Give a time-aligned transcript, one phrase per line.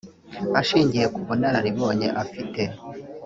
[0.59, 2.61] Ashingiye ku bunararibonye afite